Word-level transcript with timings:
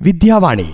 Vidyavani. 0.00 0.68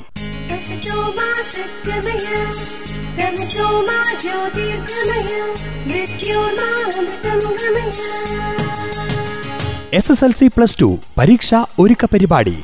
S 9.92 10.12
S 10.12 10.24
L 10.24 10.32
C 10.32 10.46
plus 10.48 10.78
two 10.80 10.98
പരീക്ഷ 11.18 11.54
ഒരുക്ക 11.78 12.04
പരിപാടി 12.04 12.56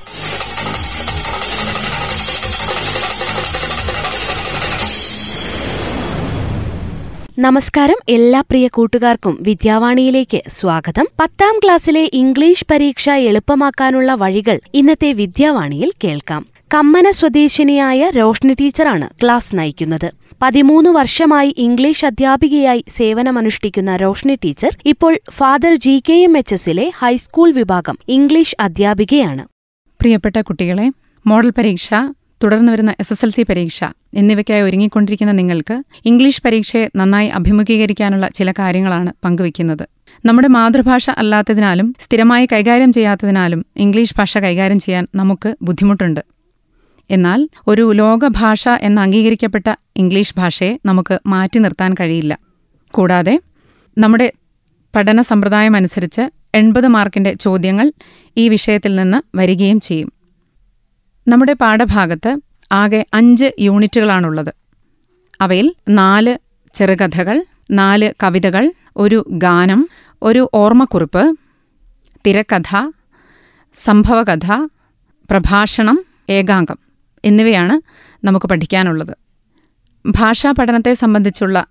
നമസ്കാരം 7.42 7.98
എല്ലാ 8.08 8.40
പ്രിയ 8.40 8.68
കൂട്ടുകാർക്കും 8.68 9.38
വിദ്യാവാണിയിലേക്ക് 9.40 10.42
സ്വാഗതം. 10.48 11.06
പത്താം 11.20 11.60
ക്ലാസ്സിലെ 11.64 12.10
ഇംഗ്ലീഷ് 12.12 12.64
പരീക്ഷ 12.70 13.10
എളുപ്പമാക്കാനുള്ള 13.10 14.14
വഴികൾ 14.14 14.60
ഇന്നത്തെ 14.74 15.12
വിദ്യാവാണിയിൽ 15.12 15.92
കേൾക്കാം. 16.04 16.46
കമ്മന 16.74 17.10
സ്വദേശിനിയായ 17.10 18.10
റോഷ്നി 18.10 18.54
ടീച്ചറാണ് 18.60 19.08
ക്ലാസ് 19.22 19.58
നയിക്കുന്നത്. 19.58 20.08
പതിമൂന്ന് 20.42 20.90
വർഷമായി 20.90 21.54
ഇംഗ്ലീഷ് 21.58 22.06
അധ്യാപികയായി 22.06 22.84
സേവനമനുഷ്ഠിക്കുന്ന 22.88 23.96
റോഷ്നി 23.96 24.34
ടീച്ചർ 24.34 24.70
ഇപ്പോൾ 24.86 25.18
father 25.30 25.74
G 25.74 26.02
K 26.08 26.12
M 26.12 26.38
H 26.38 26.54
എസിലെ 26.54 26.92
ഹൈസ്കൂൾ 26.98 27.50
വിഭാഗം 27.50 27.98
ഇംഗ്ലീഷ് 28.08 28.56
അധ്യാപികയാണ്. 28.60 29.44
പ്രിയപ്പെട്ട 30.00 30.40
കുട്ടികളെ 30.40 30.92
മോഡൽ 31.26 31.52
പരീക്ഷ 31.58 31.88
തുടർന്നു 32.42 32.72
വരുന്ന 32.72 32.94
എസ് 33.00 33.12
എസ് 33.12 33.24
എൽ 33.24 33.30
സി 33.30 33.42
പരീക്ഷ 33.42 33.84
എന്നിവയ്ക്കായി 34.14 34.62
ഒരുങ്ങിക്കൊണ്ടിരിക്കുന്ന 34.62 35.32
നിങ്ങൾക്ക് 35.32 35.84
ഇംഗ്ലീഷ് 36.04 36.42
പരീക്ഷയെ 36.44 36.90
നന്നായി 36.96 37.28
അഭിമുഖീകരിക്കാനുള്ള 37.28 38.28
ചില 38.28 38.52
കാര്യങ്ങളാണ് 38.52 39.12
പങ്കുവയ്ക്കുന്നത്. 39.24 39.88
നമ്മുടെ 40.26 40.48
മാതൃഭാഷ 40.48 41.10
അല്ലാത്തതിനാലും 41.10 41.94
സ്ഥിരമായി 42.00 42.48
കൈകാര്യം 42.52 42.92
ചെയ്യാത്തതിനാലും 42.92 43.66
ഇംഗ്ലീഷ് 43.76 44.14
ഭാഷ 44.18 44.38
കൈകാര്യം 44.38 44.78
ചെയ്യാൻ 44.78 45.06
നമുക്ക് 45.14 45.56
ബുദ്ധിമുട്ടുണ്ട്. 45.62 46.20
എന്നാൽ 47.10 47.48
ഒരു 47.68 47.92
ലോകഭാഷ 47.92 48.68
എന്ന് 48.68 49.02
അംഗീകരിക്കപ്പെട്ട 49.02 49.74
ഇംഗ്ലീഷ് 49.96 50.34
ഭാഷയെ 50.38 50.78
നമുക്ക് 50.86 51.20
മാറ്റി 51.26 51.58
നിർത്താൻ 51.58 51.94
കഴിയില്ല. 51.94 52.38
കൂടാതെ 52.94 53.40
നമ്മുടെ 53.98 54.32
പഠന 54.96 55.20
സമ്പ്രദായം 55.20 55.76
അനുസരിച്ച് 55.76 56.20
എൺപത് 56.54 56.86
മാർക്കിന്റെ 56.86 57.32
ചോദ്യങ്ങൾ 57.32 57.92
ഈ 58.36 58.48
വിഷയത്തിൽ 58.48 58.96
നിന്ന് 58.96 59.38
വരികയും 59.38 59.80
ചെയ്യും. 59.80 60.19
നമ്മുടെ 61.28 61.52
പാഠഭാഗത്ത് 61.52 62.36
ആകെ 62.72 63.06
അഞ്ച് 63.14 63.52
യൂണിറ്റുകളാണുള്ളത്. 63.60 64.54
അവയിൽ 65.40 65.74
നാല് 65.88 66.38
ചെറുകഥകൾ 66.74 67.44
നാല് 67.70 68.12
കവിതകൾ 68.22 68.72
ഒരു 68.96 69.24
ഗാനം 69.28 69.88
ഒരു 70.22 70.50
ഓർമ്മക്കുറിപ്പ് 70.54 71.38
തിരക്കഥ 72.26 72.92
സംഭവകഥ 73.74 74.46
പ്രഭാഷണം 75.30 76.04
ഏകാംഗം 76.30 76.78
എന്നിവയാണ് 77.24 77.74
നമുക്ക് 78.26 78.46
പഠിക്കാനുള്ളത്. 78.46 79.16
ഭാഷാ 80.06 80.50
പഠനത്തെ 80.50 80.94
സംബന്ധിച്ചുള്ള 80.94 81.66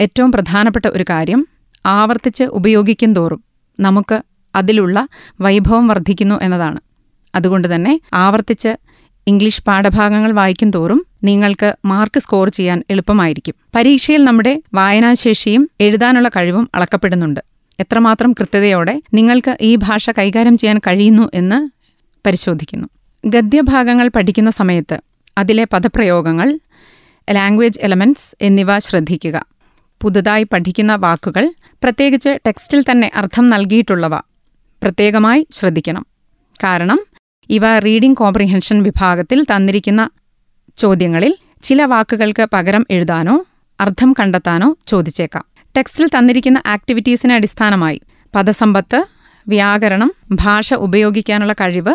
ഏറ്റവും 0.00 0.32
പ്രധാനപ്പെട്ട 0.32 0.88
ഒരു 0.88 1.04
കാര്യം 1.10 1.40
ആവർത്തിച്ച് 1.86 2.44
ഉപയോഗിക്കും 2.44 3.12
തോറും 3.12 3.44
നമുക്ക് 3.80 4.22
അതിലുള്ള 4.54 5.08
വൈഭവം 5.40 5.86
വർദ്ധിക്കുന്നു 5.88 6.40
എന്നതാണ്. 6.42 6.87
അതുകൊണ്ട് 7.34 7.74
തന്നെ 7.74 8.00
ആവർത്തിച്ച് 8.14 8.76
ഇംഗ്ലീഷ് 9.26 9.62
പാഠഭാഗങ്ങൾ 9.64 10.32
വായിക്കും 10.32 10.70
തോറും 10.70 11.06
നിങ്ങൾക്ക് 11.24 11.76
മാർക്ക് 11.84 12.20
സ്കോർ 12.20 12.48
ചെയ്യാൻ 12.48 12.84
എളുപ്പമായിരിക്കും. 12.90 13.54
പരീക്ഷയിൽ 13.74 14.24
നമ്മുടെ 14.24 14.62
വായനാശേഷിയും 14.74 15.70
എഴുതാനുള്ള 15.80 16.28
കഴിവും 16.28 16.70
അളക്കപ്പെടുന്നുണ്ട്. 16.74 17.40
എത്രമാത്രം 17.80 18.32
കൃത്യതയോടെ 18.32 19.02
നിങ്ങൾക്ക് 19.14 19.58
ഈ 19.60 19.76
ഭാഷ 19.76 20.10
കൈകാര്യം 20.10 20.56
ചെയ്യാൻ 20.56 20.78
കഴിയുന്നു 20.78 21.30
എന്ന് 21.34 21.70
പരിശോധിക്കുന്നു. 22.26 22.88
ഗദ്യഭാഗങ്ങൾ 23.26 24.08
പഠിക്കുന്ന 24.08 24.50
സമയത്ത് 24.50 25.00
അതിലെ 25.38 25.64
പദപ്രയോഗങ്ങൾ 25.64 26.58
ലാംഗ്വേജ് 27.30 27.80
എലമെന്റ്സ് 27.82 28.36
എന്നിവ 28.40 28.78
ശ്രദ്ധിക്കുക. 28.78 29.46
പുതുതായി 30.02 30.42
പഠിക്കുന്ന 30.42 30.94
വാക്കുകൾ 30.94 31.54
പ്രത്യേകിച്ച് 31.82 32.38
ടെക്സ്റ്റിൽ 32.46 32.82
തന്നെ 32.82 33.10
അർത്ഥം 33.14 33.48
നൽകിയിട്ടുള്ളവ 33.48 34.18
പ്രത്യേകമായി 34.82 35.46
ശ്രദ്ധിക്കണം. 35.52 36.06
കാരണം 36.64 37.00
ഇവ 37.50 37.78
റീഡിംഗ് 37.78 38.16
കോംപ്രിഹെൻഷൻ 38.16 38.82
വിഭാഗത്തിൽ 38.82 39.44
തന്നിരിക്കുന്ന 39.44 40.10
ചോദ്യങ്ങളിൽ 40.76 41.36
ചില 41.62 41.84
വാക്കുകൾക്ക് 41.84 42.48
പകരം 42.52 42.86
എഴുതാനോ 42.90 43.44
അർത്ഥം 43.80 44.14
കണ്ടെത്താനോ 44.20 44.76
ചോദിച്ചേക്കാം. 44.86 45.44
ടെക്സ്റ്റിൽ 45.76 46.08
തന്നിരിക്കുന്ന 46.08 46.62
ആക്ടിവിറ്റീസിനെ 46.66 47.34
അടിസ്ഥാനമായി 47.34 48.00
പദസമ്പത്ത് 48.34 49.04
വ്യാകരണം 49.48 50.14
ഭാഷ 50.30 50.74
ഉപയോഗിക്കാനുള്ള 50.74 51.52
കഴിവ് 51.52 51.94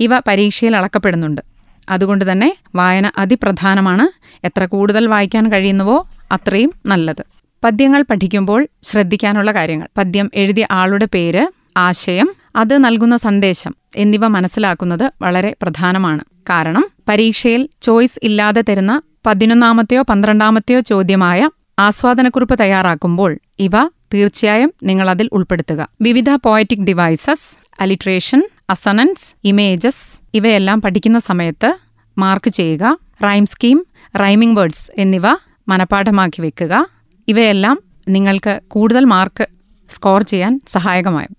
ഇവ 0.00 0.18
പരീക്ഷയിൽ 0.18 0.76
അളക്കപ്പെടുന്നുണ്ട്. 0.76 1.40
അതുകൊണ്ട് 1.88 2.32
തന്നെ 2.32 2.56
വായന 2.74 3.10
അതിപ്രധാനമാണ്. 3.18 4.30
എത്ര 4.46 4.64
കൂടുതൽ 4.64 5.06
വായിക്കാൻ 5.06 5.52
കഴിയുന്നുവോ 5.52 6.08
അത്രയും 6.32 6.72
നല്ലത്. 6.86 7.24
പദ്യങ്ങൾ 7.64 8.04
പഠിക്കുമ്പോൾ 8.10 8.66
ശ്രദ്ധിക്കാനുള്ള 8.82 9.52
കാര്യങ്ങൾ. 9.52 9.88
പദ്യം 9.96 10.30
എഴുതിയ 10.34 10.66
ആളുടെ 10.70 11.08
പേര് 11.14 11.46
ആശയം 11.76 12.34
അത് 12.56 12.84
നൽകുന്ന 12.84 13.16
സന്ദേശം 13.16 13.74
എന്നിവ 13.96 14.26
മനസ്സിലാക്കുന്നത് 14.26 15.12
വളരെ 15.22 15.56
പ്രധാനമാണ്. 15.62 16.20
കാരണം 16.50 16.84
പരീക്ഷയിൽ 17.08 17.68
ചോയ്സ് 17.82 18.18
ഇല്ലാതെ 18.22 18.64
തരുന്ന 18.68 19.02
പതിനൊന്നാമത്തെയോ 19.26 20.02
പന്ത്രണ്ടാമത്തെയോ 20.02 20.80
ചോദ്യമായ 20.80 21.50
ആസ്വാദനക്കുറിപ്പ് 21.78 22.60
തയ്യാറാക്കുമ്പോൾ 22.60 23.38
ഇവ 23.58 23.70
തീർച്ചയായും 24.14 24.72
നിങ്ങൾ 24.82 25.10
അതിൽ 25.10 25.28
ഉൾപ്പെടുത്തുക. 25.32 25.88
വിവിധ 26.00 26.30
poetic 26.30 26.84
devices 26.84 27.58
alliteration 27.80 28.48
assonance 28.70 29.34
images 29.44 30.18
ഇവയെല്ലാം 30.34 30.82
പഠിക്കുന്ന 30.82 31.18
സമയത്ത് 31.18 31.78
മാർക്ക് 32.18 32.50
ചെയ്യുക 32.50 32.98
റൈം 33.24 33.46
സ്കീം 33.46 33.86
റൈമിംഗ് 34.20 34.60
വേർഡ്സ് 34.60 34.90
എന്നിവ 34.98 35.22
മനഃപാഠമാക്കി 35.68 36.40
വെക്കുക. 36.40 36.86
ഇവയെല്ലാം 37.28 37.78
നിങ്ങൾക്ക് 38.08 38.60
കൂടുതൽ 38.68 39.04
മാർക്ക് 39.04 39.48
സ്കോർ 39.94 40.22
ചെയ്യാൻ 40.22 40.60
സഹായകമാകും. 40.68 41.36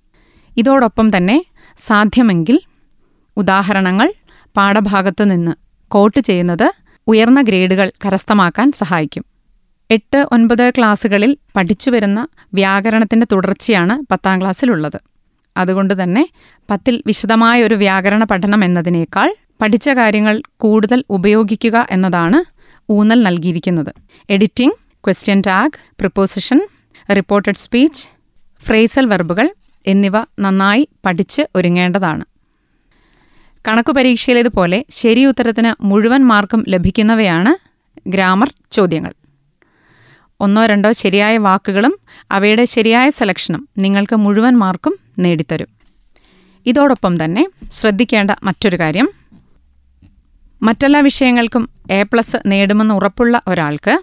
ഇതോടൊപ്പം 0.58 1.18
തന്നെ 1.18 1.46
സാധ്യമെങ്കിൽ 1.80 2.60
ഉദാഹരണങ്ങൾ 3.38 4.14
പാഠഭാഗത്തു 4.58 5.24
നിന്ന് 5.24 5.52
കോട്ട് 5.88 6.20
ചെയ്യുന്നത് 6.20 6.72
ഉയർന്ന 7.08 7.42
ഗ്രേഡുകൾ 7.42 7.92
കരസ്ഥമാക്കാൻ 8.06 8.72
സഹായിക്കും. 8.72 9.26
എട്ട് 9.92 10.28
ഒൻപത് 10.32 10.70
ക്ലാസ്സുകളിൽ 10.70 11.38
പഠിച്ചു 11.56 11.90
വരുന്ന 11.90 12.28
വ്യാകരണത്തിന്റെ 12.54 13.28
തുടർച്ചയാണ് 13.32 14.04
പത്താം 14.12 14.42
ക്ലാസ്സിലുള്ളത്. 14.42 15.00
അതുകൊണ്ട് 15.58 16.04
തന്നെ 16.04 16.30
പത്തിൽ 16.70 17.04
വിശദമായ 17.08 17.64
ഒരു 17.64 17.76
വ്യാകരണ 17.76 18.24
പഠനം 18.24 18.66
എന്നതിനേക്കാൾ 18.66 19.36
പഠിച്ച 19.62 19.90
കാര്യങ്ങൾ 19.90 20.42
കൂടുതൽ 20.60 21.04
ഉപയോഗിക്കുക 21.10 21.88
എന്നതാണ് 21.92 22.40
ഊന്നൽ 22.92 23.24
നൽകിയിരിക്കുന്നത്. 23.24 23.94
Editing 24.30 24.74
question 25.06 25.42
tag 25.48 25.72
preposition 25.78 26.68
reported 27.16 27.56
speech 27.56 28.08
phrasal 28.66 29.06
വെർബുകൾ 29.06 29.50
എന്നിവ 29.88 30.12
നന്നായി 30.40 30.88
പഠിച്ച് 31.06 31.42
ഒരുങ്ങേണ്ടതാണ്. 31.56 32.26
കണക്കു 33.68 33.92
പരീക്ഷയിലേതുപോലെ 33.92 34.86
ശരി 34.90 35.26
ഉത്തരത്തിന് 35.26 35.84
മുഴുവൻ 35.84 36.28
മാർക്കും 36.28 36.66
ലഭിക്കുന്നവയാണ് 36.68 37.80
ഗ്രാമർ 38.10 38.54
ചോദ്യങ്ങൾ. 38.72 39.14
ഒന്നോ 40.40 40.66
രണ്ടോ 40.66 40.92
ശരിയായ 40.92 41.38
വാക്കുകളും 41.38 42.00
അവയുടെ 42.32 42.66
ശരിയായ 42.66 43.10
സെലക്ഷനും 43.10 43.70
നിങ്ങൾക്ക് 43.78 44.16
മുഴുവൻ 44.16 44.58
മാർക്കും 44.58 45.00
നേടിത്തരും. 45.20 45.68
ഇതോടൊപ്പം 46.66 47.24
തന്നെ 47.24 47.48
ശ്രദ്ധിക്കേണ്ട 47.72 48.32
മറ്റൊരു 48.44 48.80
കാര്യം. 48.80 49.10
മറ്റെല്ലാ 50.62 51.00
വിഷയങ്ങൾക്കും 51.00 51.70
എ 51.92 52.04
പ്ലസ് 52.04 52.38
നേടുമെന്ന് 52.46 52.94
ഉറപ്പുള്ള 52.94 53.42
ഒരാൾക്ക് 53.48 54.02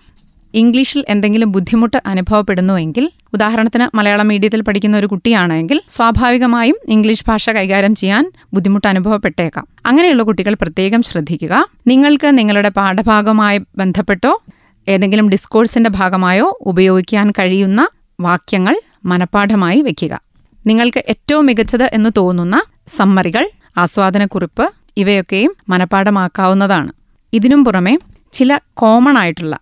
ഇംഗ്ലീഷിൽ 0.56 1.04
എന്തെങ്കിലും 1.08 1.52
ബുദ്ധിമുട്ട് 1.52 2.02
അനുഭവപ്പെടുന്നുവെങ്കിൽ 2.06 3.10
ഉദാഹരണത്തിന് 3.34 3.96
മലയാളം 3.96 4.28
മീഡിയത്തിൽ 4.28 4.62
പഠിക്കുന്ന 4.62 4.96
ഒരു 4.96 5.06
കുട്ടിയാണെങ്കിൽ 5.06 5.82
സ്വാഭാവികമായും 5.88 6.76
ഇംഗ്ലീഷ് 6.88 7.24
ഭാഷ 7.28 7.50
കൈകാര്യം 7.50 7.94
ചെയ്യാൻ 7.94 8.32
ബുദ്ധിമുട്ട് 8.52 8.86
അനുഭവപ്പെട്ടേക്കാം. 8.86 9.66
അങ്ങനെയുള്ള 9.86 10.22
കുട്ടികൾ 10.22 10.54
പ്രത്യേകം 10.54 11.02
ശ്രദ്ധിക്കുക. 11.02 11.68
നിങ്ങൾക്ക് 11.86 12.38
നിങ്ങളുടെ 12.38 12.68
പാഠഭാഗമായി 12.68 13.60
ബന്ധപ്പെട്ടോ 13.78 14.42
ഏതെങ്കിലും 14.88 15.28
ഡിസ്കോഴ്സിന്റെ 15.28 15.90
ഭാഗമായോ 15.90 16.58
ഉപയോഗിക്കാൻ 16.60 17.30
കഴിയുന്ന 17.30 17.88
വാക്യങ്ങൾ 18.20 18.80
മനഃപ്പാഠമായി 19.04 19.80
വയ്ക്കുക 19.80 20.20
നിങ്ങൾക്ക് 20.66 21.04
ഏറ്റവും 21.08 21.46
മികച്ചത് 21.46 21.90
എന്ന് 21.92 22.10
തോന്നുന്ന 22.16 22.62
സമ്മറികൾ 22.88 23.48
ആസ്വാദനക്കുറിപ്പ് 23.78 24.70
ഇവയൊക്കെയും 24.96 25.56
മനഃപ്പാഠമാക്കാവുന്നതാണ്. 25.68 26.92
ഇതിനും 27.32 27.64
പുറമെ 27.64 27.98
ചില 28.32 28.58
കോമൺ 28.74 29.18
ആയിട്ടുള്ള 29.18 29.58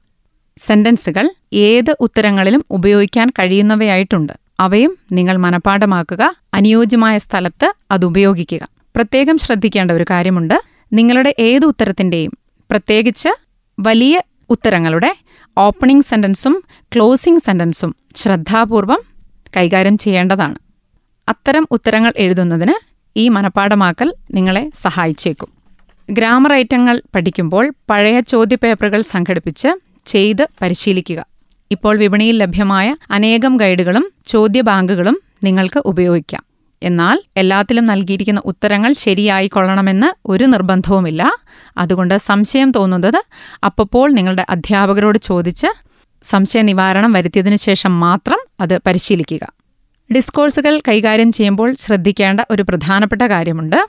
സെന്റൻസുകൾ 0.57 1.31
ഏത് 1.53 1.97
ഉത്തരങ്ങളിലും 2.01 2.65
ഉപയോഗിക്കാൻ 2.71 3.31
കഴിയുന്നവയായിട്ടുണ്ട്. 3.31 4.33
അവയും 4.61 4.97
നിങ്ങൾ 5.13 5.37
മനഃപ്പാഠമാക്കുക 5.37 6.35
അനുയോജ്യമായ 6.55 7.19
സ്ഥലത്ത് 7.19 7.75
അത് 7.91 8.07
ഉപയോഗിക്കുക. 8.07 8.69
പ്രത്യേകം 8.97 9.39
ശ്രദ്ധിക്കേണ്ട 9.39 9.91
ഒരു 9.91 10.05
കാര്യമുണ്ട്. 10.11 10.63
നിങ്ങളുടെ 10.93 11.35
ഏത് 11.39 11.65
ഉത്തരത്തിന്റെയും 11.67 12.33
പ്രത്യേകിച്ച് 12.71 13.29
വലിയ 13.81 14.23
ഉത്തരങ്ങളുടെ 14.51 15.17
ഓപ്പണിംഗ് 15.59 16.05
സെന്റൻസും 16.05 16.65
ക്ലോസിംഗ് 16.83 17.41
സെന്റൻസും 17.41 17.97
ശ്രദ്ധാപൂർവം 18.17 19.01
കൈകാര്യം 19.57 19.99
ചെയ്യേണ്ടതാണ്. 19.99 20.55
അത്തരം 21.29 21.69
ഉത്തരങ്ങൾ 21.71 22.13
എഴുതുന്നതിന് 22.17 22.75
ഈ 23.17 23.29
മനഃപ്പാഠമാക്കൽ 23.29 24.15
നിങ്ങളെ 24.31 24.71
സഹായിച്ചേക്കും. 24.75 25.49
ഗ്രാമർ 26.11 26.53
ഐറ്റങ്ങൾ 26.53 27.03
പഠിക്കുമ്പോൾ 27.15 27.75
പഴയ 27.91 28.21
ചോദ്യപേപ്പറുകൾ 28.21 29.03
സംഘടിപ്പിച്ച് 29.03 29.69
ചെയ്ത് 30.07 30.49
പരിശീലിക്കുക. 30.63 31.27
ഇപ്പോൾ 31.71 31.97
വിപണിയിൽ 31.97 32.39
ലഭ്യമായ 32.39 32.97
അനേകം 33.11 33.57
ഗൈഡുകളും 33.57 34.13
ചോദ്യ 34.27 34.61
ബാങ്കുകളും 34.61 35.21
നിങ്ങൾക്ക് 35.45 35.83
ഉപയോഗിക്കാം. 35.85 36.45
എന്നാൽ 36.83 37.23
എല്ലാത്തിലും 37.37 37.85
നൽകിയിരിക്കുന്ന 37.85 38.43
ഉത്തരങ്ങൾ 38.45 38.93
ശരിയായി 38.93 39.49
കൊള്ളണമെന്ന് 39.49 40.15
ഒരു 40.27 40.45
നിർബന്ധവുമില്ല. 40.45 41.33
അതുകൊണ്ട് 41.77 42.19
സംശയം 42.19 42.71
തോന്നുന്നത് 42.71 43.25
അപ്പോൾ 43.65 44.13
നിങ്ങളുടെ 44.13 44.47
അധ്യാപകരോട് 44.49 45.19
ചോദിച്ച് 45.19 45.67
സംശയ 46.23 46.63
നിവാരണം 46.63 47.13
വരുത്തിയതിനു 47.13 47.57
ശേഷം 47.57 48.01
മാത്രം 48.01 48.39
അത് 48.61 48.79
പരിശീലിക്കുക. 48.79 49.53
ഡിസ്കോഴ്സുകൾ 50.17 50.81
കൈകാര്യം 50.89 51.33
ചെയ്യുമ്പോൾ 51.33 51.75
ശ്രദ്ധിക്കേണ്ട 51.75 52.41
ഒരു 52.51 52.63
പ്രധാനപ്പെട്ട 52.63 53.23
കാര്യമുണ്ട്. 53.23 53.89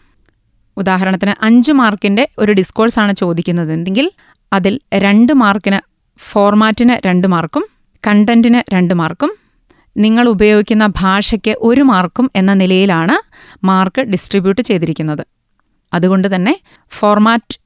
ഉദാഹരണത്തിന് 0.78 1.34
അഞ്ച് 1.42 1.72
മാർക്കിന്റെ 1.72 2.28
ഒരു 2.38 2.52
ഡിസ്കോഴ്സാണ് 2.52 3.16
ചോദിക്കുന്നതെങ്കിൽ 3.16 4.12
അതിൽ 4.54 4.80
രണ്ട് 4.94 5.34
മാർക്കിന് 5.34 5.95
ഫോർമാറ്റിന് 6.30 6.96
രണ്ട് 7.08 7.28
മാർക്കും 7.34 7.64
കണ്ടന്റിന് 8.04 8.60
രണ്ട് 8.74 8.94
മാർക്കും 8.94 9.32
നിങ്ങൾ 9.96 10.26
ഉപയോഗിക്കുന്ന 10.28 10.86
ഭാഷയ്ക്ക് 11.02 11.54
ഒരു 11.68 11.82
മാർക്കും 11.82 12.26
എന്ന 12.36 12.54
നിലയിലാണ് 12.54 13.16
മാർക്ക് 13.70 14.02
ഡിസ്ട്രിബ്യൂട്ട് 14.02 14.62
ചെയ്തിരിക്കുന്നത്. 14.62 15.24
അതുകൊണ്ട് 15.94 16.36
തന്നെ 16.36 16.54
ഫോർമാറ്റ് 16.92 17.58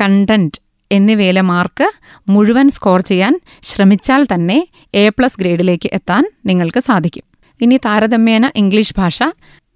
കണ്ടന്റ് 0.00 0.58
എന്നിവയിലെ 0.90 1.40
മാർക്ക് 1.52 1.86
മുഴുവൻ 2.28 2.68
സ്കോർ 2.68 3.00
ചെയ്യാൻ 3.00 3.34
ശ്രമിച്ചാൽ 3.62 4.22
തന്നെ 4.32 4.58
എ 4.94 5.08
പ്ലസ് 5.08 5.38
ഗ്രേഡിലേക്ക് 5.40 5.88
എത്താൻ 5.92 6.24
നിങ്ങൾക്ക് 6.46 6.78
സാധിക്കും. 6.78 7.24
ഇനി 7.60 7.76
താരതമ്യേന 7.86 8.50
ഇംഗ്ലീഷ് 8.56 8.94
ഭാഷ 8.98 9.18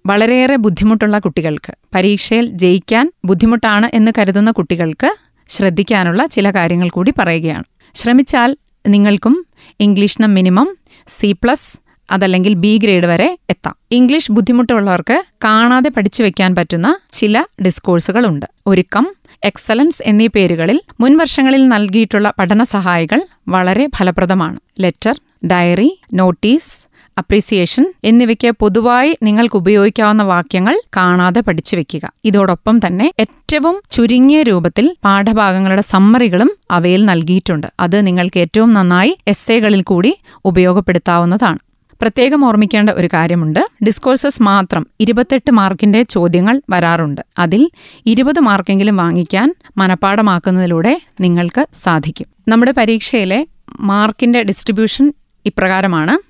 വളരെയേറെ 0.05 0.55
ബുദ്ധിമുട്ടുള്ള 0.65 1.19
കുട്ടികൾക്ക് 1.19 1.73
പരീക്ഷയിൽ 1.95 2.45
ജയിക്കാൻ 2.63 3.05
ബുദ്ധിമുട്ടാണ് 3.25 3.89
എന്ന് 3.93 4.11
കരുതുന്ന 4.17 4.51
കുട്ടികൾക്ക് 4.51 5.09
ശ്രദ്ധിക്കാനുള്ള 5.49 6.25
ചില 6.25 6.51
കാര്യങ്ങൾ 6.51 6.89
കൂടി 6.89 7.11
പറയുകയാണ്. 7.19 7.67
ശ്രമിച്ചാൽ 7.95 8.57
നിങ്ങൾക്കും 8.87 9.45
ഇംഗ്ലീഷിന് 9.79 10.27
മിനിമം 10.27 10.77
സി 11.19 11.31
പ്ലസ് 11.31 11.81
അതല്ലെങ്കിൽ 12.11 12.53
ബി 12.53 12.77
ഗ്രേഡ് 12.77 13.05
വരെ 13.05 13.37
എത്താം. 13.49 13.75
ഇംഗ്ലീഷ് 13.91 14.31
ബുദ്ധിമുട്ടുള്ളവർക്ക് 14.31 15.23
കാണാതെ 15.43 15.89
പഠിച്ചു 15.89 16.23
വെക്കാൻ 16.23 16.55
പറ്റുന്ന 16.55 16.99
ചില 17.13 17.43
ഡിസ്കോഴ്സുകളുണ്ട് 17.65 18.45
ഒരുക്കം 18.67 19.15
എക്സലൻസ് 19.43 20.03
എന്നീ 20.05 20.27
പേരുകളിൽ 20.27 20.81
മുൻ 20.99 21.17
വർഷങ്ങളിൽ 21.17 21.67
നൽകിയിട്ടുള്ള 21.67 22.33
പഠന 22.39 22.63
സഹായികൾ 22.63 23.21
വളരെ 23.47 23.87
ഫലപ്രദമാണ്. 23.97 24.59
ലെറ്റർ 24.79 25.21
ഡയറി 25.47 26.01
നോട്ടീസ് 26.13 26.88
അപ്രീസിയേഷൻ 27.19 27.93
എന്നിവയ്ക്ക് 28.03 28.51
പൊതുവായി 28.59 29.17
നിങ്ങൾക്ക് 29.23 29.55
ഉപയോഗിക്കാവുന്ന 29.55 30.23
വാക്യങ്ങൾ 30.23 30.81
കാണാതെ 30.97 31.41
പഠിച്ചു 31.41 31.75
വെക്കുക. 31.75 32.11
ഇതോടൊപ്പം 32.25 32.79
തന്നെ 32.87 33.11
ഏറ്റവും 33.19 33.81
ചുരുങ്ങിയ 33.91 34.43
രൂപത്തിൽ 34.43 34.95
പാഠഭാഗങ്ങളുടെ 35.03 35.81
സമ്മറികളും 35.81 36.51
അവയിൽ 36.71 37.05
നൽകിയിട്ടുണ്ട്. 37.05 37.67
അത് 37.79 38.07
നിങ്ങൾക്ക് 38.07 38.39
ഏറ്റവും 38.39 38.73
നന്നായി 38.73 39.17
എസ്സേകളിൽ 39.27 39.81
കൂടി 39.81 40.17
ഉപയോഗപ്പെടുത്താവുന്നതാണ്. 40.45 41.59
പ്രത്യേകം 42.01 42.45
ഓർമ്മിക്കേണ്ട 42.45 42.89
ഒരു 42.89 43.09
കാര്യമുണ്ട്. 43.13 43.59
ഡിസ്കോഴ്സസ് 43.85 44.43
മാത്രം 44.43 44.87
ഇരുപത്തെട്ട് 44.99 45.51
മാർക്കിന്റെ 45.51 46.03
ചോദ്യങ്ങൾ 46.03 46.61
വരാറുണ്ട്. 46.69 47.21
അതിൽ 47.39 47.69
ഇരുപത് 48.05 48.39
മാർക്കെങ്കിലും 48.39 48.97
വാങ്ങിക്കാൻ 48.97 49.55
മനഃപ്പാടമാക്കുന്നതിലൂടെ 49.77 51.01
നിങ്ങൾക്ക് 51.19 51.67
സാധിക്കും. 51.73 52.27
നമ്മുടെ 52.47 52.71
പരീക്ഷയിലെ 52.77 53.47
മാർക്കിന്റെ 53.79 54.43
ഡിസ്ട്രിബ്യൂഷൻ 54.43 55.13
ഇപ്രകാരമാണ്. 55.45 56.28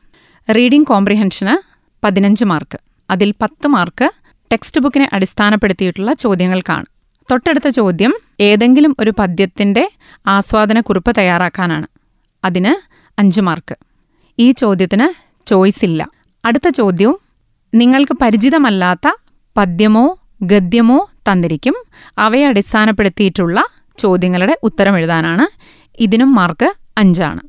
റീഡിംഗ് 0.56 0.88
കോംപ്രിഹെൻഷന് 0.88 1.56
പതിനഞ്ച് 2.04 2.46
മാർക്ക്. 2.46 2.78
അതിൽ 3.10 3.34
പത്ത് 3.42 3.68
മാർക്ക് 3.68 4.12
ടെക്സ്റ്റ് 4.52 4.82
ബുക്കിനെ 4.82 5.10
അടിസ്ഥാനപ്പെടുത്തിയിട്ടുള്ള 5.14 6.14
ചോദ്യങ്ങൾക്കാണ്. 6.14 6.86
തൊട്ടടുത്ത 7.32 7.68
ചോദ്യം 7.68 8.14
ഏതെങ്കിലും 8.40 8.96
ഒരു 9.00 9.14
പദ്യത്തിന്റെ 9.20 9.92
ആസ്വാദനക്കുറിപ്പ് 10.28 11.16
തയ്യാറാക്കാനാണ്. 11.18 11.88
അതിന് 12.46 12.72
അഞ്ച് 13.20 13.42
മാർക്ക്. 13.42 13.76
ഈ 14.40 14.52
ചോദ്യത്തിന് 14.52 15.08
ചോയ്സ് 15.48 15.86
ഇല്ല. 15.86 16.02
അടുത്ത 16.46 16.70
ചോദ്യവും 16.70 17.20
നിങ്ങൾക്ക് 17.74 18.16
പരിചിതമല്ലാത്ത 18.22 19.08
പദ്യമോ 19.58 20.20
ഗദ്യമോ 20.44 21.10
തന്നിരിക്കും. 21.32 21.76
അവയെ 22.18 22.48
അടിസ്ഥാനപ്പെടുത്തിയിട്ടുള്ള 22.48 23.64
ചോദ്യങ്ങളുടെ 23.98 24.60
ഉത്തരം 24.64 24.98
എഴുതാനാണ് 24.98 25.46
ഇതിനും 26.00 26.36
മാർക്ക് 26.36 26.74
അഞ്ചാണ്. 26.98 27.42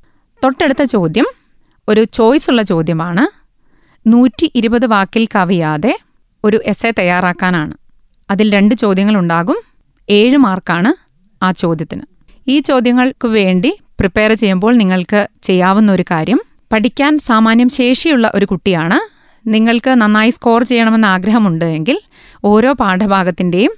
തൊട്ടടുത്ത 0.44 0.82
ചോദ്യം 0.82 1.26
ഒരു 1.88 2.04
ചോയ്സ് 2.04 2.50
ഉള്ള 2.50 2.62
ചോദ്യമാണ്. 2.62 3.24
നൂറ്റി 4.08 4.52
ഇരുപത് 4.54 4.86
വാക്കിൽ 4.86 5.28
കവിയാതെ 5.34 5.98
ഒരു 6.44 6.60
എസ്സെ 6.66 6.90
തയ്യാറാക്കാനാണ്. 6.98 7.74
അതിൽ 8.30 8.52
രണ്ട് 8.52 8.74
ചോദ്യങ്ങളുണ്ടാകും. 8.74 9.56
ഏഴ് 10.10 10.36
മാർക്കാണ് 10.36 10.90
ആ 11.44 11.50
ചോദ്യത്തിന്. 11.50 12.02
ഈ 12.48 12.60
ചോദ്യങ്ങൾക്ക് 12.60 13.28
വേണ്ടി 13.28 13.78
പ്രിപ്പയർ 14.00 14.32
ചെയ്യുമ്പോൾ 14.32 14.74
നിങ്ങൾക്ക് 14.74 15.28
ചെയ്യാവുന്ന 15.42 15.92
ഒരു 15.92 16.04
കാര്യം 16.10 16.40
പഠിക്കാൻ 16.72 17.18
സാമാന്യം 17.18 17.68
ശേഷിയുള്ള 17.68 18.32
ഒരു 18.34 18.46
കുട്ടിയാണ്. 18.46 18.98
നിങ്ങൾക്ക് 19.48 19.90
നന്നായി 19.90 20.30
സ്കോർ 20.30 20.62
ചെയ്യണമെന്ന് 20.62 21.08
ആഗ്രഹമുണ്ട് 21.08 21.64
എങ്കിൽ 21.64 22.00
ഓരോ 22.44 22.72
പാഠഭാഗത്തിന്റെയും 22.72 23.70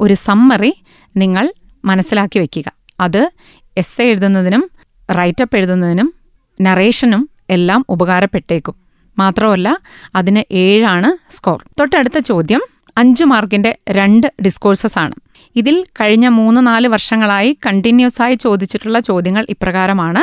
ഒരു 0.00 0.14
സമ്മറി 0.14 0.82
നിങ്ങൾ 1.16 1.52
മനസ്സിലാക്കി 1.84 2.38
വയ്ക്കുക 2.38 2.72
അത് 3.00 3.30
എസ് 3.76 4.02
എഴുതുന്നതിനും 4.02 4.70
റൈറ്റപ്പ് 5.18 5.56
എഴുതുന്നതിനും 5.56 6.14
നറേഷനും 6.60 7.28
എല്ലാം 7.52 7.86
ഉപകാരപ്പെട്ടേക്കും. 7.88 8.74
മാത്രമല്ല 9.18 9.68
അതിന് 10.14 10.42
ഏഴാണ് 10.54 11.34
സ്കോർ. 11.34 11.64
തൊട്ടടുത്ത 11.80 12.18
ചോദ്യം 12.18 12.62
അഞ്ച് 12.98 13.24
മാർക്കിന്റെ 13.24 13.78
രണ്ട് 13.90 14.26
ഡിസ്കോഴ്സസ് 14.44 14.98
ആണ്. 14.98 15.14
ഇതിൽ 15.56 15.84
കഴിഞ്ഞ 16.00 16.28
മൂന്ന് 16.28 16.66
നാല് 16.66 16.88
വർഷങ്ങളായി 16.88 17.58
കണ്ടിന്യൂസ് 17.66 18.22
ആയി 18.22 18.34
ചോദിച്ചിട്ടുള്ള 18.34 19.00
ചോദ്യങ്ങൾ 19.00 19.46
ഇപ്രകാരമാണ്. 19.48 20.22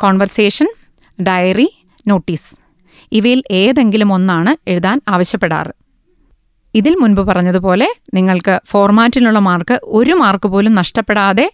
കോൺവെർസേഷൻ 0.00 0.68
ഡയറി 1.18 1.68
നോട്ടീസ് 2.06 2.56
ഇവയിൽ 3.12 3.42
ഏതെങ്കിലും 3.50 4.12
ഒന്നാണ് 4.12 4.70
എഴുതാൻ 4.70 5.00
ആവശ്യപ്പെടാറ്. 5.08 5.72
ഇതിൽ 6.74 6.94
മുൻപ് 6.94 7.20
പറഞ്ഞതുപോലെ 7.20 7.88
നിങ്ങൾക്ക് 8.14 8.60
ഫോർമാറ്റിലുള്ള 8.66 9.38
മാർക്ക് 9.38 9.80
ഒരു 9.84 10.12
മാർക്ക് 10.12 10.48
പോലും 10.48 10.74
നഷ്ടപ്പെടാതെ 10.74 11.46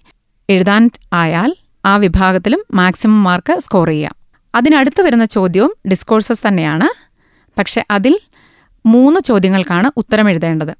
എഴുതാൻ 0.50 0.90
ആയാൽ 1.12 1.50
ആ 1.84 1.96
വിഭാഗത്തിലും 1.96 2.60
മാക്സിമം 2.74 3.22
മാർക്ക് 3.24 3.60
സ്കോർ 3.60 3.88
ചെയ്യാം. 3.88 4.14
അതിനടുത്ത് 4.54 5.00
വരുന്ന 5.02 5.24
ചോദ്യവും 5.24 5.74
ഡിസ്കോഴ്സസ് 5.90 6.48
തന്നെയാണ്. 6.48 6.88
പക്ഷെ 7.58 7.84
അതിൽ 7.90 8.20
മൂന്ന് 8.86 9.20
ചോദ്യങ്ങൾക്കാണ് 9.20 9.90
ഉത്തരം 9.96 10.30
എഴുതേണ്ടത്. 10.30 10.76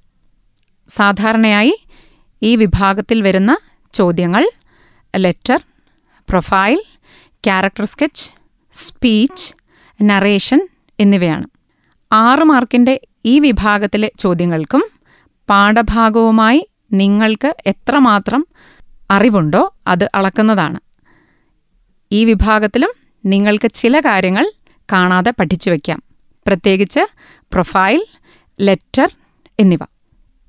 സാധാരണയായി 0.89 1.85
ഈ 2.43 2.57
വിഭാഗത്തിൽ 2.57 3.23
വരുന്ന 3.23 3.59
ചോദ്യങ്ങൾ 3.93 4.51
letter 5.17 5.63
profile 6.29 6.83
character 7.45 7.85
sketch 7.85 8.33
speech 8.73 9.55
narration 10.03 10.69
എന്നിവയാണ്. 11.01 11.47
ആറ് 12.13 12.45
മാർക്കിന്റെ 12.45 13.01
ഈ 13.25 13.39
വിഭാഗത്തിലെ 13.39 14.11
ചോദ്യങ്ങൾക്കും 14.19 14.83
പാഠഭാഗവുമായി 15.51 16.69
നിങ്ങൾക്ക് 16.93 17.57
എത്രമാത്രം 17.67 18.47
അറിവുണ്ടോ 19.11 19.75
അത് 19.87 20.11
അളക്കുന്നതാണ്. 20.15 20.81
ഈ 22.13 22.25
വിഭാഗത്തിലും 22.25 23.04
നിങ്ങൾക്ക് 23.25 23.71
ചില 23.75 24.01
കാര്യങ്ങൾ 24.01 24.51
കാണാതെ 24.93 25.31
പഠിച്ചു 25.31 25.71
വയ്ക്കാം 25.71 26.03
പ്രത്യേകിച്ച് 26.47 27.01
പ്രൊഫൈൽ 27.53 28.07
ലെറ്റർ 28.61 29.09
എന്നിവ. 29.61 29.79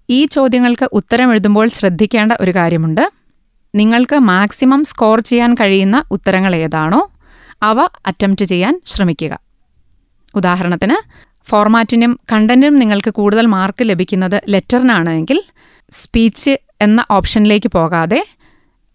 ഈ 0.09 0.25
ചോദ്യങ്ങൾക്ക് 0.25 0.89
ഉത്തരം 0.93 1.31
എഴുതുമ്പോൾ 1.31 1.67
ശ്രദ്ധിക്കേണ്ട 1.67 2.31
ഒരു 2.41 2.51
കാര്യമുണ്ട്. 2.51 3.11
നിങ്ങൾക്ക് 3.75 4.15
മാക്സിമം 4.15 4.83
സ്കോർ 4.83 5.19
ചെയ്യാൻ 5.19 5.53
കഴിയുന്ന 5.53 6.03
ഉത്തരങ്ങൾ 6.11 6.55
ഏതാണോ 6.55 7.11
അവ 7.63 7.79
അറ്റംപ്റ്റ് 7.81 8.45
ചെയ്യാൻ 8.45 8.81
ശ്രമിക്കുക. 8.85 9.39
ഉദാഹരണത്തിന് 10.35 11.25
ഫോർമാറ്റിനും 11.49 12.19
കണ്ടന്റിനും 12.31 12.79
നിങ്ങൾക്ക് 12.79 13.09
കൂടുതൽ 13.09 13.45
മാർക്ക് 13.45 13.89
ലഭിക്കുന്നത് 13.89 14.41
ലെറ്ററിനാണ് 14.49 15.09
എങ്കിൽ 15.09 15.43
സ്പീച്ച് 15.91 16.57
എന്ന 16.81 17.05
ഓപ്ഷനിലേക്ക് 17.11 17.69
പോകാതെ 17.69 18.27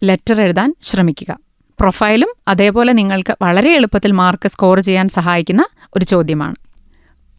ലെറ്റർ 0.03 0.41
എഴുതാൻ 0.41 0.75
ശ്രമിക്കുക. 0.83 1.50
പ്രൊഫൈലും 1.81 2.27
അതേപോലെ 2.47 2.93
നിങ്ങൾക്ക് 2.93 3.37
വളരെ 3.41 3.75
എളുപ്പത്തിൽ 3.75 4.11
മാർക്ക് 4.11 4.47
സ്കോർ 4.47 4.79
ചെയ്യാൻ 4.79 5.07
സഹായിക്കുന്ന 5.07 5.65
ഒരു 5.97 6.05
ചോദ്യമാണ്. 6.05 6.55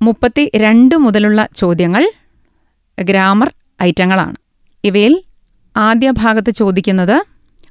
മുപ്പത്തി 0.02 0.50
രണ്ട് 0.56 0.94
മുതലുള്ള 0.94 1.48
ചോദ്യങ്ങൾ 1.56 2.12
ഗ്രാമർ 3.02 3.52
ഐറ്റങ്ങളാണ്. 3.82 4.36
ഇവയിൽ 4.84 5.22
ആദ്യ 5.76 6.10
ഭാഗത്ത് 6.10 6.50
ചോദിക്കുന്നത് 6.50 7.24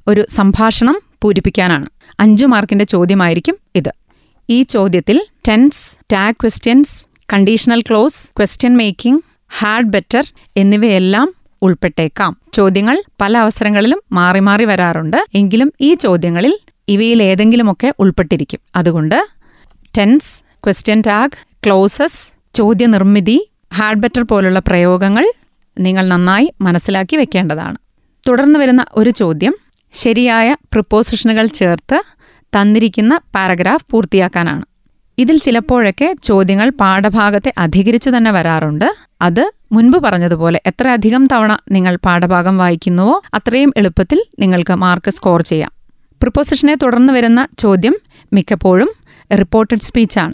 ഒരു 0.06 0.26
സംഭാഷണം 0.28 1.00
പൂരിപ്പിക്കാനാണ്. 1.22 1.86
അഞ്ച് 2.20 2.46
മാർക്കിന്റെ 2.46 2.84
ചോദ്യമായിരിക്കും 2.84 3.58
ഇത്. 3.74 3.92
ഈ 4.50 4.62
ചോദ്യത്തിൽ 4.62 5.26
tense 5.48 5.98
tag 6.12 6.34
questions 6.34 7.06
conditional 7.32 7.80
clause 7.80 8.30
question 8.38 8.76
making 8.76 9.22
had 9.58 9.84
better 9.84 10.24
എന്നിവയെല്ലാം 10.56 11.34
ഉൾപ്പെട്ടേക്കാം. 11.62 12.36
ചോദ്യങ്ങൾ 12.52 13.02
പല 13.20 13.38
അവസരങ്ങളിലും 13.38 14.00
മാറി 14.12 14.40
മാറി 14.40 14.64
വരാറുണ്ട്. 14.64 15.16
എങ്കിലും 15.34 15.72
ഈ 15.80 15.94
ചോദ്യങ്ങളിൽ 15.94 16.58
ഇവയിൽ 16.88 17.22
ഏതെങ്കിലുമൊക്കെ 17.22 17.94
ഉൾപ്പെട്ടിരിക്കും. 17.98 18.60
അതുകൊണ്ട് 18.76 19.26
ടെൻസ് 19.98 20.42
ക്വസ്റ്റ്യൻ 20.64 21.00
ടാഗ് 21.06 21.38
ക്ലോസസ് 21.66 22.32
ചോദ്യ 22.54 22.86
നിർമ്മിതി 22.86 23.50
ഹാഡ് 23.74 23.98
ബെറ്റർ 23.98 24.22
പോലുള്ള 24.22 24.58
പ്രയോഗങ്ങൾ 24.58 25.32
നിങ്ങൾ 25.78 26.06
നന്നായി 26.06 26.52
മനസ്സിലാക്കി 26.60 27.16
വെക്കേണ്ടതാണ്. 27.16 27.76
തുടർന്ന് 28.28 28.58
വരുന്ന 28.58 28.84
ഒരു 28.94 29.10
ചോദ്യം 29.10 29.54
ശരിയായ 29.92 30.56
പ്രിപ്പോസിഷനുകൾ 30.72 31.46
ചേർത്ത് 31.46 32.02
തന്നിരിക്കുന്ന 32.52 33.20
പാരഗ്രാഫ് 33.34 33.86
പൂർത്തിയാക്കാനാണ്. 33.90 34.64
ഇതിൽ 35.18 35.38
ചിലപ്പോഴൊക്കെ 35.38 36.14
ചോദ്യങ്ങൾ 36.22 36.70
പാഠഭാഗത്തെ 36.70 37.52
അധികരിച്ചു 37.58 38.10
തന്നെ 38.10 38.30
വരാറുണ്ട്. 38.30 38.88
അത് 39.22 39.52
മുൻപ് 39.72 39.98
പറഞ്ഞതുപോലെ 39.98 40.60
എത്ര 40.66 40.88
അധികം 40.88 41.26
തവണ 41.26 41.58
നിങ്ങൾ 41.70 41.98
പാഠഭാഗം 42.04 42.58
വായിക്കുന്നുവോ 42.58 43.22
അത്രയും 43.34 43.72
എളുപ്പത്തിൽ 43.76 44.24
നിങ്ങൾക്ക് 44.38 44.72
മാർക്ക് 44.72 45.10
സ്കോർ 45.10 45.42
ചെയ്യാം. 45.42 45.72
പ്രിപ്പോസിഷനെ 46.22 46.74
തുടർന്ന് 46.74 47.12
വരുന്ന 47.12 47.48
ചോദ്യം 47.58 47.96
മിക്കപ്പോഴും 48.32 48.88
റിപ്പോർട്ടഡ് 49.38 49.80
സ്പീച്ചാണ്. 49.80 50.32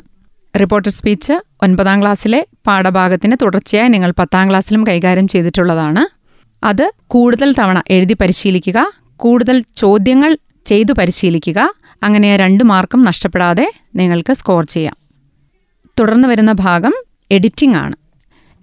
റിപ്പോർട്ടഡ് 0.61 0.93
സ്പീച്ച് 0.93 1.33
ഒൻപതാം 1.63 2.01
ക്ലാസ്സിലെ 2.01 2.47
പാഠഭാഗത്തിന് 2.67 3.37
തുടർച്ചയായി 3.43 3.89
നിങ്ങൾ 3.89 4.15
പത്താം 4.19 4.49
ക്ലാസ്സിലും 4.51 4.87
കൈകാര്യം 4.87 5.29
ചെയ്തിട്ടുള്ളതാണ്. 5.29 6.19
അത് 6.65 6.93
കൂടുതൽ 7.07 7.53
തവണ 7.53 7.83
എഴുതി 7.91 8.15
പരിശീലിക്കുക 8.15 8.93
കൂടുതൽ 9.17 9.65
ചോദ്യങ്ങൾ 9.77 10.39
ചെയ്തു 10.67 10.93
പരിശീലിക്കുക 10.93 11.73
അങ്ങനെ 12.03 12.37
രണ്ട് 12.37 12.65
മാർക്കും 12.65 13.03
നഷ്ടപ്പെടാതെ 13.03 13.73
നിങ്ങൾക്ക് 13.95 14.33
സ്കോർ 14.33 14.65
ചെയ്യാം. 14.65 14.97
തുടർന്ന് 16.01 16.29
വരുന്ന 16.29 16.53
ഭാഗം 16.53 16.95
എഡിറ്റിംഗ് 17.31 17.77
ആണ്. 17.77 17.97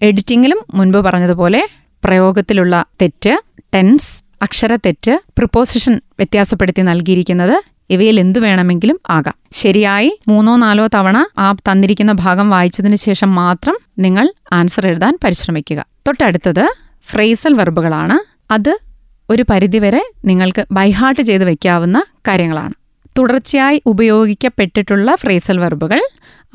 എഡിറ്റിങ്ങിലും 0.02 0.58
മുൻപ് 0.74 0.98
പറഞ്ഞതുപോലെ 0.98 1.68
പ്രയോഗത്തിലുള്ള 2.04 2.86
തെറ്റ് 3.02 3.40
ടെൻസ് 3.75 4.24
അക്ഷരത്തെറ്റ് 4.42 5.12
പ്രിപ്പോസിഷൻ 5.12 5.94
വ്യത്യാസപ്പെടുത്തി 5.94 6.82
നൽകിയിരിക്കുന്നത് 6.82 7.62
ഇവയിൽ 7.90 8.20
എന്തു 8.20 8.40
വേണമെങ്കിലും 8.40 9.00
ആകാം. 9.10 9.36
ശരിയായി 9.52 10.20
മൂന്നോ 10.28 10.56
നാലോ 10.56 10.88
തവണ 10.96 11.25
ആ 11.38 11.54
തന്നിരിക്കുന്ന 11.54 12.12
ഭാഗം 12.12 12.50
വായിച്ചതിന് 12.50 12.96
ശേഷം 12.96 13.36
മാത്രം 13.36 13.75
നിങ്ങൾ 14.00 14.34
ആൻസർ 14.52 14.88
എഴുതാൻ 14.88 15.18
പരിശ്രമിക്കുക. 15.24 15.86
തൊട്ടടുത്തത് 16.08 16.66
ഫ്രേസൽ 17.04 17.54
വെർബുകളാണ് 17.54 18.18
അത് 18.54 18.80
ഒരു 19.30 19.46
പരിധിവരെ 19.50 20.12
നിങ്ങൾക്ക് 20.25 20.66
ബൈഹാർട്ട് 20.72 21.22
ചെയ്ത് 21.22 21.46
വയ്ക്കാവുന്ന 21.46 22.06
കാര്യങ്ങളാണ്. 22.28 22.74
തുടർച്ചയായി 23.18 23.82
ഉപയോഗിക്കപ്പെട്ടിട്ടുള്ള 23.86 25.16
ഫ്രേസൽ 25.16 25.58
വെർബുകൾ 25.58 26.02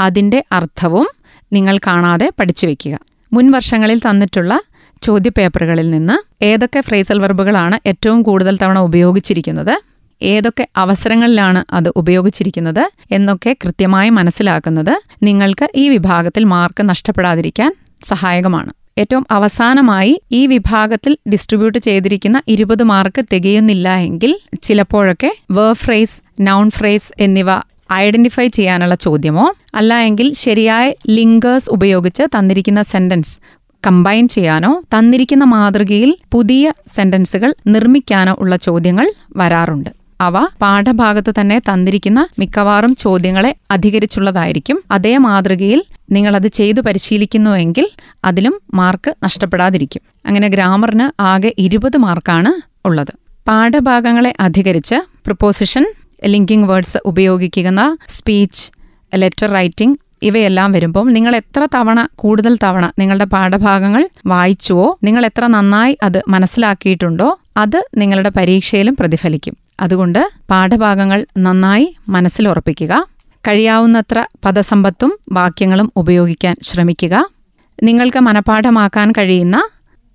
അതിന്റെ 0.01 0.45
അർത്ഥവും 0.53 1.09
നിങ്ങൾ 1.53 1.79
കാണാതെ 1.87 2.33
പഠിച്ചു 2.39 2.67
വയ്ക്കുക 2.67 3.10
മുൻ 3.33 3.51
വർഷങ്ങളിൽ 3.51 3.99
തന്നിട്ടുള്ള 3.99 4.53
ചോദ്യപേപ്പറുകളിൽ 5.03 5.91
നിന്ന് 5.91 6.17
ഏതൊക്കെ 6.45 6.81
ഫ്രേസൽ 6.81 7.19
വെർബുകളാണ് 7.19 7.77
ഏറ്റവും 7.87 8.23
കൂടുതൽ 8.23 8.57
തവണ 8.57 8.79
ഉപയോഗിച്ചിരിക്കുന്നത് 8.79 9.75
ഏതൊക്കെ 10.23 10.69
അവസരങ്ങളിലാണ് 10.77 11.65
അത് 11.73 11.89
ഉപയോഗിച്ചിരിക്കുന്നത് 11.97 12.83
എന്നൊക്കെ 13.11 13.57
കൃത്യമായി 13.65 14.11
മനസ്സിലാക്കുന്നത് 14.11 14.95
നിങ്ങൾക്ക് 15.23 15.69
ഈ 15.75 15.89
വിഭാഗത്തിൽ 15.89 16.45
മാർക്ക് 16.45 16.89
നഷ്ടപ്പെടാതിരിക്കാൻ 16.89 17.71
സഹായകമാണ്. 18.05 18.73
ഏറ്റവും 18.99 19.27
അവസാനമായി 19.31 20.21
ഈ 20.33 20.47
വിഭാഗത്തിൽ 20.47 21.19
ഡിസ്ട്രിബ്യൂട്ട് 21.29 21.79
ചെയ്തിരിക്കുന്ന 21.79 22.43
ഇരുപത് 22.49 22.83
മാർക്ക് 22.83 23.25
തികയുന്നില്ല 23.33 23.89
എങ്കിൽ 24.01 24.33
ചിലപ്പോഴൊക്കെ 24.63 25.31
വേർ 25.51 25.73
ഫ്രേസ് 25.73 26.17
നൗൺ 26.41 26.71
ഫ്രേസ് 26.71 27.13
എന്നിവ 27.21 27.51
ഐഡന്റിഫൈ 27.93 28.49
ചെയ്യാനുള്ള 28.49 28.95
ചോദ്യമോ? 28.95 29.55
അല്ല 29.75 29.95
എങ്കിൽ 29.95 30.33
ശരിയായ 30.33 30.93
ലിങ്കേഴ്സ് 31.09 31.71
ഉപയോഗിച്ച് 31.71 32.23
തന്നിരിക്കുന്ന 32.23 32.83
സെന്റൻസ് 32.83 33.41
കമ്പൈൻ 33.87 34.29
ചെയ്യാനോ 34.29 34.83
തന്നിരിക്കുന്ന 34.95 35.45
മാതൃകയിൽ 35.45 36.17
പുതിയ 36.33 36.73
സെന്റൻസുകൾ 36.89 37.55
നിർമ്മിക്കാനോ 37.67 38.37
ഉള്ള 38.39 38.57
ചോദ്യങ്ങൾ 38.57 39.13
വരാറുണ്ട്. 39.37 39.91
അവ 40.21 40.45
പാഠഭാഗത്ത് 40.63 41.35
തന്നെ 41.41 41.59
തന്നിരിക്കുന്ന 41.59 42.29
മിക്കവാറും 42.39 42.97
ചോദ്യങ്ങളെ 42.97 43.55
അധികരിച്ചുള്ളതായിരിക്കും. 43.71 44.83
അതേ 44.91 45.17
മാതൃകയിൽ 45.17 45.85
നിങ്ങളത് 46.11 46.47
ചെയ്തു 46.47 46.81
പരിശീലിക്കുന്നുവെങ്കിൽ 46.81 47.89
അതിലും 48.25 48.61
മാർക്ക് 48.75 49.15
നഷ്ടപ്പെടാതിരിക്കും. 49.25 50.03
അങ്ങനെ 50.27 50.49
ഗ്രാമറിന് 50.49 51.23
ആകെ 51.23 51.55
ഇരുപത് 51.59 51.97
മാർക്കാണ് 51.97 52.53
ഉള്ളത്. 52.87 53.15
പാഠഭാഗങ്ങളെ 53.49 54.35
അധികരിച്ച് 54.41 54.95
പ്രിപ്പോസിഷൻ 54.95 55.87
ലിങ്കിങ് 56.27 56.65
വേർഡ്സ് 56.65 56.99
ഉപയോഗിക്കുന്ന 57.05 57.99
സ്പീച്ച് 58.09 58.71
ലെറ്റർ 59.15 59.51
റൈറ്റിംഗ് 59.51 59.99
ഇവയെല്ലാം 60.23 60.73
വരുമ്പോൾ 60.73 61.11
നിങ്ങൾ 61.11 61.37
എത്ര 61.37 61.69
തവണ 61.75 62.09
കൂടുതൽ 62.17 62.57
തവണ 62.57 62.93
നിങ്ങളുടെ 62.99 63.25
പാഠഭാഗങ്ങൾ 63.25 64.09
വായിച്ചുവോ 64.27 64.99
നിങ്ങൾ 65.03 65.25
എത്ര 65.25 65.47
നന്നായി 65.47 65.99
അത് 66.03 66.23
മനസ്സിലാക്കിയിട്ടുണ്ടോ 66.29 67.39
അത് 67.57 67.89
നിങ്ങളുടെ 67.97 68.29
പരീക്ഷയിലും 68.29 68.97
പ്രതിഫലിക്കും. 69.01 69.57
അതുകൊണ്ട് 69.81 70.31
പാഠഭാഗങ്ങൾ 70.51 71.27
നന്നായി 71.39 71.97
മനസ്സിൽ 72.09 72.49
ഉറപ്പിക്കുക. 72.49 73.07
കഴിയാവുന്നത്ര 73.49 74.25
പദസമ്പത്തും 74.45 75.19
വാക്യങ്ങളും 75.33 75.93
ഉപയോഗിക്കാൻ 75.97 76.57
ശ്രമിക്കുക. 76.63 77.31
നിങ്ങൾക്ക് 77.83 78.19
മനഃപ്പാഠമാക്കാൻ 78.19 79.13
കഴിയുന്ന 79.13 79.69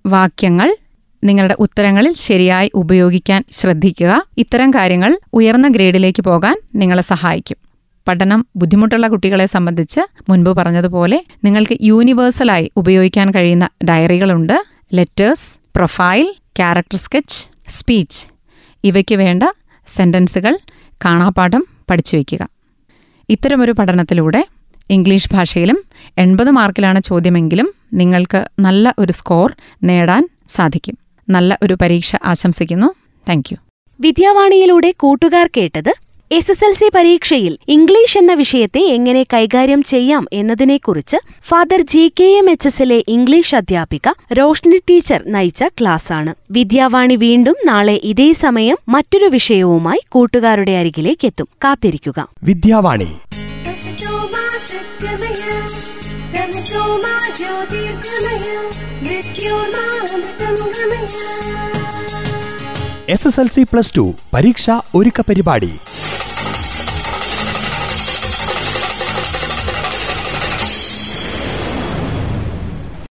വാക്യങ്ങൾ 0.06 0.76
നിങ്ങളുടെ 1.24 1.56
ഉത്തരങ്ങളിൽ 1.58 2.14
ശരിയായി 2.16 2.70
ഉപയോഗിക്കാൻ 2.74 3.44
ശ്രദ്ധിക്കുക. 3.52 4.26
ഇത്തരം 4.38 4.70
കാര്യങ്ങൾ 4.70 5.18
ഉയർന്ന 5.32 5.68
ഗ്രേഡിലേക്ക് 5.68 6.22
പോകാൻ 6.22 6.56
നിങ്ങളെ 6.74 7.02
സഹായിക്കും. 7.02 7.56
പഠനം 8.08 8.46
ബുദ്ധിമുട്ടുള്ള 8.56 9.08
കുട്ടികളെ 9.08 9.46
സംബന്ധിച്ച് 9.46 10.00
മുൻപ് 10.28 10.50
പറഞ്ഞതുപോലെ 10.50 11.24
നിങ്ങൾക്ക് 11.44 11.78
യൂണിവേഴ്സലായി 11.82 12.70
ഉപയോഗിക്കാൻ 12.76 13.30
കഴിയുന്ന 13.30 13.68
ഡയറികളുണ്ട്. 13.84 14.64
Letters 14.94 15.58
profile 15.76 16.34
character 16.56 16.98
sketch 16.98 17.46
speech. 17.68 18.26
ഇവയ്ക്ക് 18.84 19.14
വേണ്ട 19.14 19.42
സെന്റൻസുകൾ 19.86 20.58
കാണാപാഠം 21.04 21.66
പഠിച്ചു 21.90 22.16
വയ്ക്കുക. 22.16 22.48
ഇത്തരമൊരു 23.28 23.72
പഠനത്തിലൂടെ 23.72 24.46
ഇംഗ്ലീഷ് 24.90 25.28
ഭാഷയിലും 25.32 25.84
എൺപത് 26.18 26.50
മാർക്കിലാണ് 26.50 27.00
ചോദ്യമെങ്കിലും 27.00 27.72
നിങ്ങൾക്ക് 27.92 28.48
നല്ല 28.60 28.94
ഒരു 28.98 29.12
സ്കോർ 29.12 29.54
നേടാൻ 29.82 30.28
സാധിക്കും. 30.48 31.05
നല്ല 31.28 31.58
ഒരു 31.62 31.76
പരീക്ഷ 31.82 32.16
ആശംസിക്കുന്നു. 32.24 32.94
താങ്ക് 33.28 33.44
യു 33.52 33.56
വിദ്യാവാണിയിലൂടെ 34.00 34.94
കൂട്ടുകാർ 35.00 35.50
കേട്ടത് 35.56 35.94
എസ് 36.32 36.50
എസ് 36.50 36.64
എൽ 36.64 36.74
സി 36.74 36.90
പരീക്ഷയിൽ 36.94 37.58
ഇംഗ്ലീഷ് 37.68 38.18
എന്ന 38.18 38.32
വിഷയത്തെ 38.32 38.78
എങ്ങനെ 38.78 39.22
കൈകാര്യം 39.22 39.82
ചെയ്യാം 39.82 40.26
എന്നതിനെക്കുറിച്ച് 40.32 41.16
father 41.42 41.80
G 41.80 42.12
K 42.20 42.24
M 42.24 42.50
H 42.50 42.68
എസിലെ 42.68 43.04
ഇംഗ്ലീഷ് 43.08 43.54
അധ്യാപിക 43.54 44.12
റോഷ്നി 44.32 44.80
ടീച്ചർ 44.90 45.22
നയിച്ച 45.26 45.62
ക്ലാസ്സാണ്. 45.62 46.34
വിദ്യാവാണി 46.50 47.16
വീണ്ടും 47.16 47.54
നാളെ 47.66 48.00
ഇതേ 48.04 48.32
സമയം 48.32 48.76
മറ്റൊരു 48.88 49.24
വിഷയവുമായി 49.24 50.00
കൂട്ടുകാരുടെ 50.08 50.72
അരികിലേക്ക് 50.72 51.26
എത്തും. 51.26 51.46
കാത്തിരിക്കുക. 51.64 52.28
Vidyavani. 52.44 53.08
സത്യമയ 53.74 54.36
S 63.08 63.28
S 63.28 63.40
L 63.40 63.48
C 63.48 63.62
plus 63.64 63.92
two 63.96 64.04
പരീക്ഷ 64.34 64.66
ഒരുക്ക 64.94 65.20
പരിപാടി 65.20 65.72